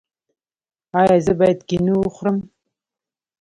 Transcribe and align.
ایا 0.99 1.17
زه 1.25 1.33
باید 1.39 1.59
کینو 1.69 1.95
وخورم؟ 1.99 2.37